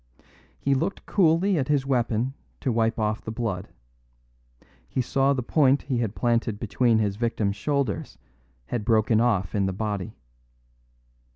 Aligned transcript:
He 0.59 0.73
looked 0.73 1.05
coolly 1.05 1.59
at 1.59 1.67
his 1.67 1.85
weapon 1.85 2.33
to 2.61 2.71
wipe 2.71 2.97
off 2.97 3.21
the 3.21 3.29
blood; 3.29 3.67
he 4.89 4.99
saw 4.99 5.31
the 5.31 5.43
point 5.43 5.83
he 5.83 5.99
had 5.99 6.15
planted 6.15 6.57
between 6.59 6.97
his 6.97 7.17
victim's 7.17 7.55
shoulders 7.55 8.17
had 8.65 8.83
broken 8.83 9.21
off 9.21 9.53
in 9.53 9.67
the 9.67 9.73
body. 9.73 10.15